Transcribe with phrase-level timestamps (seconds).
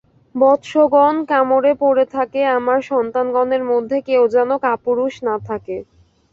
[0.35, 5.77] বৎসগণ, কামড়ে পড়ে থাক, আমার সন্তানগণের মধ্যে কেউ যেন কাপুরুষ না থাকে।